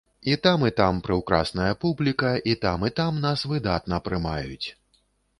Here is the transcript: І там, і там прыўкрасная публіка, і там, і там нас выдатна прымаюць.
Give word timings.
І 0.31 0.35
там, 0.45 0.61
і 0.67 0.73
там 0.77 1.01
прыўкрасная 1.07 1.67
публіка, 1.83 2.31
і 2.53 2.55
там, 2.63 2.85
і 2.89 2.91
там 2.99 3.19
нас 3.25 3.43
выдатна 3.51 3.99
прымаюць. 4.07 4.67